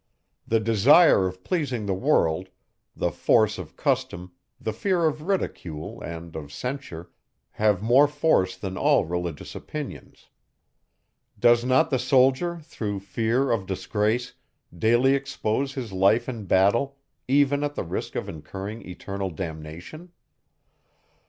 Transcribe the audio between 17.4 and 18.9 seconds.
at the risk of incurring